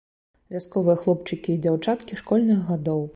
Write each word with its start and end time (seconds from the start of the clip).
Вясковыя 0.53 0.95
хлопчыкі 1.03 1.49
і 1.57 1.61
дзяўчаткі 1.65 2.17
школьных 2.23 2.65
гадоў. 2.71 3.05